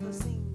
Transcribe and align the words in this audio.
the 0.00 0.12
scene. 0.12 0.49